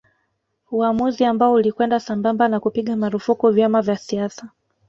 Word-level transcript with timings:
Uamuzi 0.71 1.25
ambao 1.25 1.53
ulikwenda 1.53 1.99
sambamba 1.99 2.47
na 2.47 2.59
kupiga 2.59 2.95
marufuku 2.95 3.49
vyama 3.51 3.81
vya 3.81 3.97
siasa 3.97 4.49